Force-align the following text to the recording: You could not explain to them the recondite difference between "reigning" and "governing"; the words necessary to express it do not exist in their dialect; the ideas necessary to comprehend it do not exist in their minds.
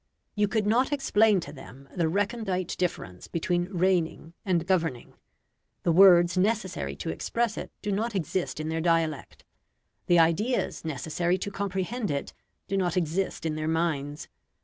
You 0.33 0.47
could 0.47 0.65
not 0.65 0.91
explain 0.91 1.39
to 1.41 1.53
them 1.53 1.87
the 1.95 2.07
recondite 2.09 2.75
difference 2.79 3.27
between 3.27 3.69
"reigning" 3.69 4.33
and 4.43 4.65
"governing"; 4.65 5.13
the 5.83 5.91
words 5.91 6.39
necessary 6.39 6.95
to 6.95 7.11
express 7.11 7.55
it 7.55 7.71
do 7.83 7.91
not 7.91 8.15
exist 8.15 8.59
in 8.59 8.69
their 8.69 8.81
dialect; 8.81 9.45
the 10.07 10.17
ideas 10.17 10.83
necessary 10.83 11.37
to 11.37 11.51
comprehend 11.51 12.09
it 12.09 12.33
do 12.67 12.77
not 12.77 12.97
exist 12.97 13.45
in 13.45 13.53
their 13.53 13.67
minds. 13.67 14.27